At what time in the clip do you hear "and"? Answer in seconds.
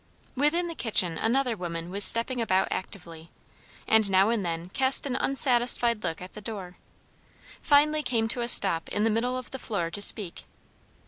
3.87-4.09, 4.29-4.43